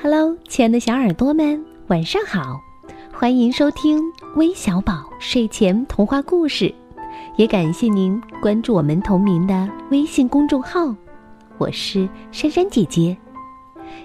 [0.00, 2.60] Hello，亲爱的小耳朵们，晚上好！
[3.12, 4.00] 欢迎收听
[4.36, 6.72] 微小宝睡前童话故事，
[7.34, 10.94] 也感谢您关注我们同名的微信公众号。
[11.58, 13.16] 我是珊珊姐姐。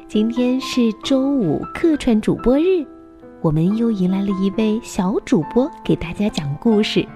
[0.07, 2.83] 今天是周五客串主播日，
[3.39, 7.07] 我们又迎来了一位小主播给大家讲故事。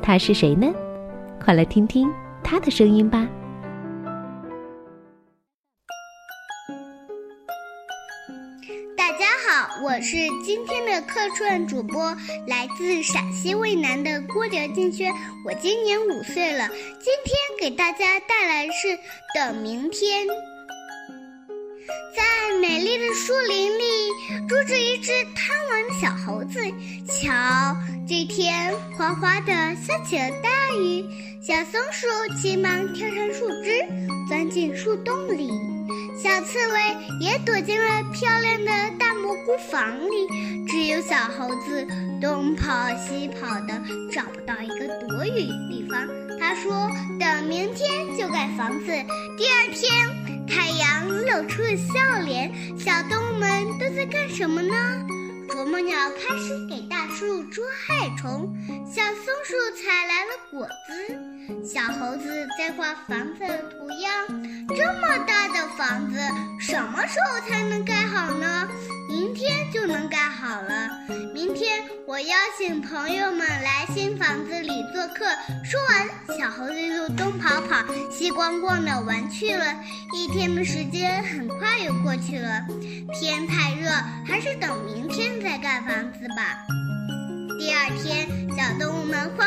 [0.00, 0.66] 他是谁呢？
[1.38, 2.10] 快来听听
[2.42, 3.28] 他的声音吧。
[9.16, 12.14] 大家好，我是今天的客串主播，
[12.46, 15.10] 来自陕西渭南的郭刘静轩。
[15.42, 18.88] 我今年五岁了，今天给大家带来是
[19.34, 20.26] 《等明天》。
[22.14, 24.10] 在美丽的树林里，
[24.46, 26.60] 住着一只贪玩的小猴子。
[27.06, 27.74] 瞧，
[28.06, 31.02] 这天哗哗的下起了大雨，
[31.40, 32.06] 小松鼠
[32.42, 33.82] 急忙跳上树枝，
[34.28, 35.48] 钻进树洞里。
[36.18, 36.80] 小刺猬
[37.20, 39.05] 也躲进了漂亮的大
[39.44, 40.66] 菇房里。
[40.66, 41.86] 只有小猴子
[42.20, 43.80] 东跑西跑的，
[44.12, 46.06] 找不到一个躲雨的地方。
[46.38, 48.86] 他说：“等明天就盖房子。”
[49.36, 50.36] 第二天。
[50.48, 54.74] 太阳露出了笑脸，小动物们都在干什么呢？
[55.48, 58.54] 啄木鸟开始给大树捉害虫，
[58.86, 64.26] 小松鼠采来了果子，小猴子在画房子的图样。
[64.68, 66.18] 这么大的房子，
[66.60, 68.68] 什么时候才能盖好呢？
[69.26, 70.88] 明天就能盖好了。
[71.34, 75.24] 明天我邀请朋友们来新房子里做客。
[75.64, 79.64] 说完，小猴子就东跑跑、西逛逛的玩去了。
[80.14, 82.64] 一天的时间很快又过去了。
[83.12, 83.90] 天太热，
[84.24, 86.64] 还是等明天再盖房子吧。
[87.58, 89.45] 第二天，小动物们欢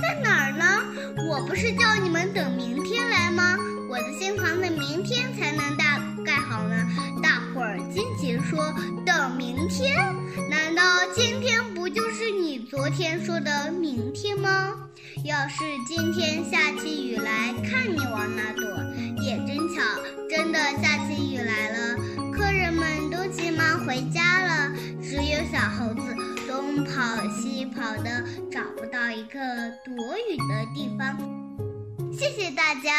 [0.00, 0.64] 在哪儿呢？
[1.28, 3.56] 我不是叫你们等明天来吗？
[3.88, 6.76] 我的新房子明天才能大盖好呢。”
[7.22, 8.72] 大伙儿惊奇说
[9.06, 9.96] ：“等明天？
[10.50, 10.82] 难道
[11.14, 14.72] 今天不就是你昨天说的明天吗？”
[15.24, 18.64] 要是今天下起雨来，看你往哪躲！
[19.22, 19.80] 也真巧，
[20.28, 21.96] 真的下起雨来了。
[22.32, 26.14] 客人们都急忙回家了，只有小猴子
[26.46, 26.92] 东跑
[27.30, 28.60] 西跑的，找
[29.14, 29.38] 一个
[29.84, 29.94] 躲
[30.28, 31.16] 雨的地方。
[32.12, 32.90] 谢谢大家！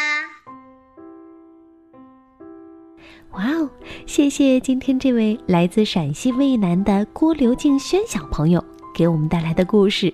[3.32, 3.68] 哇哦，
[4.06, 10.12] 谢谢今天这位来自陕西渭南的郭刘静轩小朋友给我们带来的故事。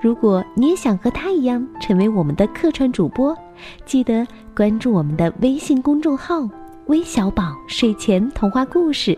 [0.00, 3.36] 如果你也想和他一样成为我们的客串主播，
[3.86, 4.26] 记得
[4.56, 6.48] 关注我们的微信公众号
[6.86, 9.16] “微小宝睡前童话故事”，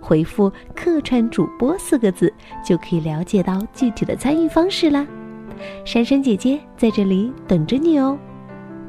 [0.00, 2.32] 回复“客串主播”四个字，
[2.64, 5.06] 就可以了解到具体的参与方式啦。
[5.84, 8.18] 珊珊姐姐在这里等着你哦，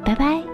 [0.05, 0.48] 拜拜。